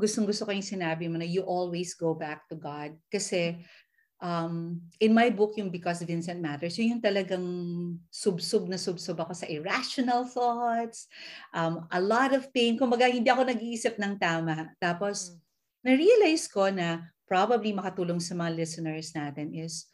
gustong-gusto 0.00 0.48
ko 0.48 0.50
yung 0.56 0.64
sinabi 0.64 1.12
mo 1.12 1.20
na 1.20 1.28
you 1.28 1.44
always 1.44 1.92
go 1.92 2.16
back 2.16 2.48
to 2.48 2.56
God 2.56 2.96
kasi 3.12 3.60
um, 4.22 4.80
in 5.00 5.14
my 5.14 5.30
book, 5.30 5.56
yung 5.56 5.70
Because 5.70 6.02
Vincent 6.02 6.38
Matters, 6.38 6.78
yun 6.78 6.98
yung 6.98 7.04
talagang 7.04 7.46
subsub 8.12 8.68
na 8.70 8.78
subsub 8.78 9.18
ako 9.18 9.32
sa 9.34 9.46
irrational 9.50 10.26
thoughts, 10.28 11.06
um, 11.54 11.86
a 11.90 12.00
lot 12.00 12.34
of 12.34 12.50
pain. 12.54 12.78
Kumbaga, 12.78 13.10
hindi 13.10 13.30
ako 13.30 13.48
nag-iisip 13.48 13.98
ng 13.98 14.14
tama. 14.20 14.70
Tapos, 14.78 15.32
mm. 15.32 15.36
na-realize 15.84 16.46
ko 16.50 16.70
na 16.70 17.04
probably 17.24 17.72
makatulong 17.72 18.20
sa 18.20 18.36
mga 18.36 18.52
listeners 18.54 19.16
natin 19.16 19.50
is 19.56 19.88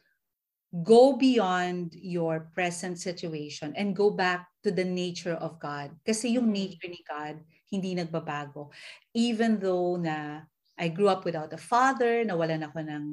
go 0.87 1.19
beyond 1.19 1.91
your 1.99 2.47
present 2.55 2.95
situation 2.95 3.75
and 3.75 3.99
go 3.99 4.11
back 4.11 4.47
to 4.62 4.71
the 4.71 4.87
nature 4.87 5.35
of 5.43 5.59
God. 5.59 5.91
Kasi 6.07 6.39
yung 6.39 6.50
mm. 6.50 6.55
nature 6.55 6.91
ni 6.91 7.03
God, 7.03 7.43
hindi 7.71 7.95
nagbabago. 7.95 8.71
Even 9.15 9.59
though 9.59 9.99
na 9.99 10.47
I 10.81 10.89
grew 10.89 11.11
up 11.12 11.27
without 11.27 11.53
a 11.53 11.61
father, 11.61 12.25
nawalan 12.25 12.65
ako 12.65 12.81
ng 12.87 13.05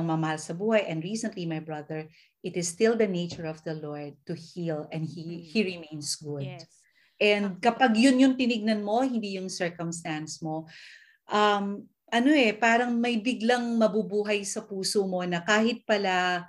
ng 0.00 0.08
mamahal 0.08 0.40
sa 0.40 0.56
buhay. 0.56 0.88
And 0.88 1.04
recently, 1.04 1.44
my 1.44 1.60
brother, 1.60 2.08
it 2.40 2.56
is 2.56 2.72
still 2.72 2.96
the 2.96 3.06
nature 3.06 3.44
of 3.44 3.60
the 3.68 3.76
Lord 3.76 4.16
to 4.24 4.32
heal 4.32 4.88
and 4.88 5.04
He, 5.04 5.44
he 5.44 5.60
remains 5.60 6.16
good. 6.16 6.48
Yes. 6.48 6.80
And 7.20 7.60
kapag 7.60 8.00
yun 8.00 8.16
yung 8.16 8.34
tinignan 8.40 8.80
mo, 8.80 9.04
hindi 9.04 9.36
yung 9.36 9.52
circumstance 9.52 10.40
mo, 10.40 10.64
um, 11.28 11.84
ano 12.08 12.30
eh, 12.32 12.56
parang 12.56 12.96
may 12.96 13.20
biglang 13.20 13.76
mabubuhay 13.76 14.40
sa 14.42 14.64
puso 14.64 15.04
mo 15.04 15.20
na 15.28 15.44
kahit 15.44 15.84
pala 15.84 16.48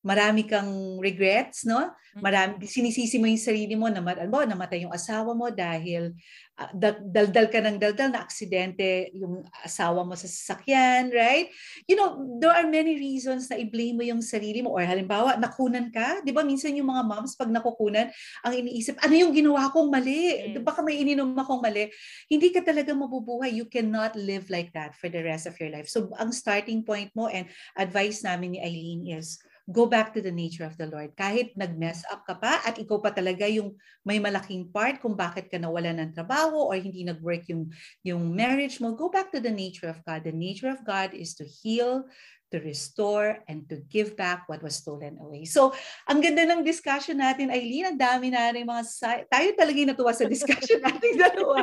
marami 0.00 0.48
kang 0.48 0.96
regrets, 0.96 1.68
no? 1.68 1.92
Marami, 2.18 2.66
sinisisi 2.66 3.22
mo 3.22 3.30
yung 3.30 3.38
sarili 3.38 3.78
mo 3.78 3.86
na 3.86 4.02
mo, 4.02 4.42
namatay 4.42 4.82
yung 4.82 4.90
asawa 4.90 5.30
mo 5.30 5.46
dahil 5.52 6.10
uh, 6.58 6.72
daldal 7.06 7.46
ka 7.46 7.62
ng 7.62 7.78
daldal 7.78 8.10
na 8.10 8.24
aksidente 8.24 9.14
yung 9.14 9.46
asawa 9.62 10.02
mo 10.02 10.18
sa 10.18 10.26
sasakyan, 10.26 11.14
right? 11.14 11.52
You 11.86 11.94
know, 11.94 12.18
there 12.42 12.50
are 12.50 12.66
many 12.66 12.98
reasons 12.98 13.46
na 13.46 13.60
i-blame 13.60 13.94
mo 13.94 14.02
yung 14.02 14.24
sarili 14.24 14.64
mo 14.64 14.74
or 14.74 14.82
halimbawa, 14.82 15.38
nakunan 15.38 15.92
ka. 15.92 16.24
Di 16.26 16.34
ba 16.34 16.42
minsan 16.42 16.74
yung 16.74 16.90
mga 16.90 17.06
moms 17.06 17.38
pag 17.38 17.52
nakukunan, 17.52 18.10
ang 18.42 18.54
iniisip, 18.56 18.98
ano 19.04 19.14
yung 19.14 19.30
ginawa 19.36 19.70
kong 19.70 19.92
mali? 19.92 20.56
Yes. 20.56 20.64
Baka 20.64 20.80
may 20.82 20.98
ininom 20.98 21.36
akong 21.38 21.62
mali. 21.62 21.92
Hindi 22.26 22.48
ka 22.50 22.64
talaga 22.64 22.90
mabubuhay. 22.96 23.52
You 23.52 23.70
cannot 23.70 24.18
live 24.18 24.50
like 24.50 24.72
that 24.72 24.96
for 24.96 25.12
the 25.12 25.22
rest 25.22 25.46
of 25.46 25.54
your 25.60 25.70
life. 25.70 25.86
So, 25.86 26.10
ang 26.18 26.34
starting 26.34 26.82
point 26.82 27.12
mo 27.14 27.30
and 27.30 27.46
advice 27.78 28.26
namin 28.26 28.56
ni 28.56 28.58
Eileen 28.58 29.06
is, 29.20 29.38
go 29.70 29.86
back 29.86 30.10
to 30.12 30.20
the 30.20 30.34
nature 30.34 30.66
of 30.66 30.74
the 30.74 30.90
Lord. 30.90 31.14
Kahit 31.14 31.54
nag-mess 31.54 32.02
up 32.10 32.26
ka 32.26 32.34
pa 32.34 32.58
at 32.66 32.76
ikaw 32.76 32.98
pa 32.98 33.14
talaga 33.14 33.46
yung 33.46 33.78
may 34.02 34.18
malaking 34.18 34.68
part 34.74 34.98
kung 34.98 35.14
bakit 35.14 35.46
ka 35.46 35.56
nawala 35.56 35.94
ng 35.94 36.10
trabaho 36.10 36.68
or 36.68 36.76
hindi 36.76 37.06
nag-work 37.06 37.46
yung, 37.48 37.70
yung 38.02 38.34
marriage 38.34 38.82
mo, 38.82 38.92
go 38.98 39.06
back 39.06 39.30
to 39.30 39.38
the 39.38 39.50
nature 39.50 39.86
of 39.86 40.02
God. 40.02 40.26
The 40.26 40.34
nature 40.34 40.68
of 40.68 40.82
God 40.82 41.14
is 41.14 41.38
to 41.38 41.46
heal, 41.46 42.10
to 42.50 42.58
restore, 42.58 43.38
and 43.46 43.64
to 43.70 43.78
give 43.86 44.18
back 44.18 44.50
what 44.50 44.58
was 44.62 44.76
stolen 44.76 45.16
away. 45.22 45.46
So, 45.46 45.70
ang 46.10 46.18
ganda 46.18 46.42
ng 46.46 46.66
discussion 46.66 47.22
natin, 47.22 47.48
Eileen, 47.48 47.94
ang 47.94 47.98
dami 47.98 48.34
na 48.34 48.50
rin 48.50 48.66
mga, 48.66 48.82
sa- 48.84 49.24
tayo 49.30 49.48
talaga 49.54 49.78
natuwa 49.86 50.10
sa 50.10 50.26
discussion 50.26 50.82
natin 50.86 51.14
dalawa. 51.14 51.62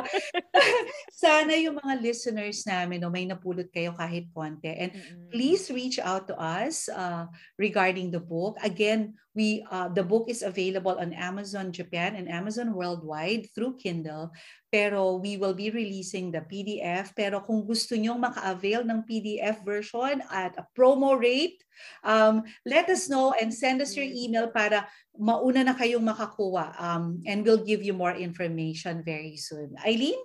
Sana 1.12 1.52
yung 1.60 1.76
mga 1.76 1.94
listeners 2.00 2.64
namin, 2.64 3.04
no, 3.04 3.12
may 3.12 3.28
napulot 3.28 3.68
kayo 3.68 3.92
kahit 3.92 4.32
konti. 4.32 4.72
And 4.72 4.90
mm-hmm. 4.96 5.28
please 5.28 5.68
reach 5.68 6.00
out 6.00 6.24
to 6.32 6.36
us 6.40 6.88
uh, 6.88 7.28
regarding 7.60 8.08
the 8.08 8.20
book. 8.20 8.56
Again, 8.64 9.14
we 9.38 9.62
uh, 9.70 9.86
the 9.86 10.02
book 10.02 10.26
is 10.26 10.42
available 10.42 10.98
on 10.98 11.14
Amazon 11.14 11.70
Japan 11.70 12.18
and 12.18 12.26
Amazon 12.26 12.74
worldwide 12.74 13.46
through 13.54 13.78
Kindle. 13.78 14.34
Pero 14.74 15.22
we 15.22 15.38
will 15.38 15.54
be 15.54 15.70
releasing 15.70 16.34
the 16.34 16.42
PDF. 16.42 17.14
Pero 17.14 17.38
kung 17.46 17.62
gusto 17.62 17.94
nyo 17.94 18.18
maka-avail 18.18 18.82
ng 18.82 19.06
PDF 19.06 19.62
version 19.62 20.18
at 20.34 20.58
a 20.58 20.66
promo 20.74 21.14
rate, 21.14 21.62
um, 22.02 22.42
let 22.66 22.90
us 22.90 23.06
know 23.06 23.30
and 23.38 23.54
send 23.54 23.78
us 23.78 23.94
your 23.94 24.10
email 24.10 24.50
para 24.50 24.90
mauna 25.14 25.62
na 25.62 25.78
kayong 25.78 26.02
makakuha. 26.02 26.74
Um, 26.74 27.22
and 27.22 27.46
we'll 27.46 27.62
give 27.62 27.86
you 27.86 27.94
more 27.94 28.18
information 28.18 29.06
very 29.06 29.38
soon. 29.38 29.78
Eileen? 29.86 30.18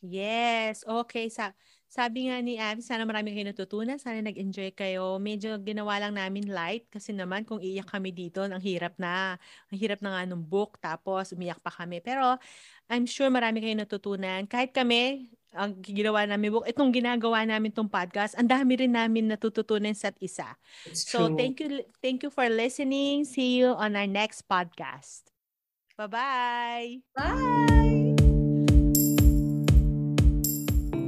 Yes. 0.00 0.86
Okay. 0.86 1.26
Sa 1.26 1.50
sabi 1.92 2.32
nga 2.32 2.40
ni 2.40 2.56
Abby, 2.56 2.80
sana 2.80 3.04
marami 3.04 3.36
kayo 3.36 3.44
natutunan. 3.52 4.00
Sana 4.00 4.24
nag-enjoy 4.24 4.72
kayo. 4.72 5.20
Medyo 5.20 5.60
ginawa 5.60 6.00
lang 6.00 6.16
namin 6.16 6.48
light 6.48 6.88
kasi 6.88 7.12
naman 7.12 7.44
kung 7.44 7.60
iiyak 7.60 7.84
kami 7.84 8.16
dito, 8.16 8.40
ang 8.40 8.64
hirap 8.64 8.96
na. 8.96 9.36
Ang 9.68 9.76
hirap 9.76 10.00
na 10.00 10.16
nga 10.16 10.22
nung 10.24 10.40
book 10.40 10.80
tapos 10.80 11.36
umiyak 11.36 11.60
pa 11.60 11.68
kami. 11.68 12.00
Pero 12.00 12.40
I'm 12.88 13.04
sure 13.04 13.28
marami 13.28 13.60
kayo 13.60 13.76
natutunan. 13.76 14.48
Kahit 14.48 14.72
kami, 14.72 15.28
ang 15.52 15.76
ginawa 15.84 16.24
namin 16.24 16.56
book, 16.56 16.64
itong 16.64 16.96
ginagawa 16.96 17.44
namin 17.44 17.68
tong 17.68 17.92
podcast, 17.92 18.40
ang 18.40 18.48
dami 18.48 18.72
rin 18.80 18.96
namin 18.96 19.28
natututunan 19.28 19.92
sa 19.92 20.16
isa. 20.16 20.56
It's 20.88 21.04
so 21.04 21.28
true. 21.28 21.36
thank 21.36 21.60
you 21.60 21.84
thank 22.00 22.24
you 22.24 22.32
for 22.32 22.48
listening. 22.48 23.28
See 23.28 23.60
you 23.60 23.76
on 23.76 24.00
our 24.00 24.08
next 24.08 24.48
podcast. 24.48 25.28
Bye-bye. 26.00 27.04
Bye. 27.12 27.81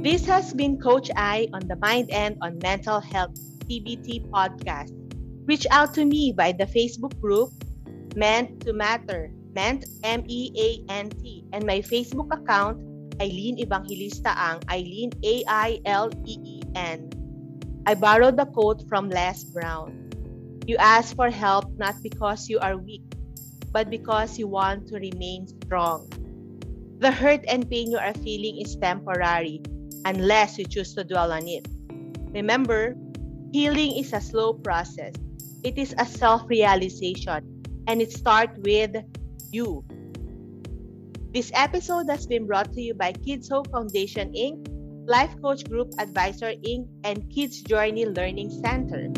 This 0.05 0.21
has 0.29 0.53
been 0.53 0.77
Coach 0.77 1.09
I 1.17 1.49
on 1.49 1.65
the 1.65 1.81
Mind 1.81 2.13
and 2.13 2.37
on 2.45 2.61
Mental 2.61 3.01
Health 3.01 3.33
TBT 3.65 4.29
podcast. 4.29 4.93
Reach 5.49 5.65
out 5.73 5.97
to 5.97 6.05
me 6.05 6.29
by 6.29 6.53
the 6.53 6.69
Facebook 6.69 7.17
group 7.17 7.49
Meant 8.13 8.61
to 8.69 8.71
Matter, 8.71 9.33
Meant 9.57 9.89
M 10.05 10.21
E 10.29 10.53
A 10.53 10.93
N 10.93 11.09
T, 11.09 11.49
and 11.57 11.65
my 11.65 11.81
Facebook 11.81 12.29
account 12.29 12.77
Eileen 13.17 13.57
Evangelista 13.57 14.29
Ang, 14.37 14.61
Eileen 14.69 15.09
A 15.25 15.41
I 15.49 15.81
L 15.89 16.13
E 16.21 16.37
E 16.37 16.61
N. 16.77 17.09
I 17.89 17.97
borrowed 17.97 18.37
the 18.37 18.45
quote 18.45 18.85
from 18.85 19.09
Les 19.09 19.41
Brown. 19.57 19.89
You 20.69 20.77
ask 20.77 21.17
for 21.17 21.33
help 21.33 21.65
not 21.81 21.97
because 22.05 22.45
you 22.45 22.61
are 22.61 22.77
weak, 22.77 23.09
but 23.73 23.89
because 23.89 24.37
you 24.37 24.45
want 24.45 24.85
to 24.93 25.01
remain 25.01 25.49
strong. 25.65 26.05
The 27.01 27.09
hurt 27.09 27.41
and 27.49 27.65
pain 27.65 27.89
you 27.89 27.97
are 27.97 28.13
feeling 28.21 28.61
is 28.61 28.77
temporary 28.77 29.65
unless 30.05 30.57
you 30.57 30.65
choose 30.65 30.93
to 30.93 31.03
dwell 31.03 31.31
on 31.31 31.47
it. 31.47 31.67
Remember, 32.31 32.95
healing 33.51 33.97
is 33.97 34.13
a 34.13 34.21
slow 34.21 34.53
process. 34.53 35.13
It 35.63 35.77
is 35.77 35.93
a 35.97 36.05
self-realization 36.05 37.63
and 37.87 38.01
it 38.01 38.11
starts 38.11 38.57
with 38.63 38.95
you. 39.51 39.83
This 41.33 41.51
episode 41.53 42.07
has 42.09 42.25
been 42.27 42.47
brought 42.47 42.71
to 42.73 42.81
you 42.81 42.93
by 42.93 43.11
Kids 43.11 43.49
Hope 43.49 43.69
Foundation 43.71 44.31
Inc., 44.31 44.71
Life 45.07 45.35
Coach 45.41 45.67
Group 45.67 45.91
Advisor 45.99 46.53
Inc., 46.63 46.87
and 47.03 47.29
Kids 47.29 47.61
Journey 47.61 48.05
Learning 48.05 48.49
Center. 48.49 49.09